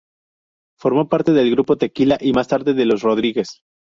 [0.79, 3.61] Formó parte del grupo Tequila y más tarde de Los Rodríguez.